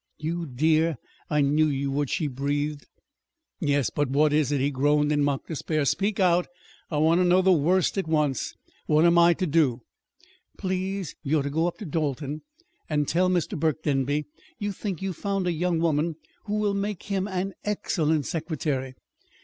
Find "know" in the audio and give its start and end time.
7.23-7.43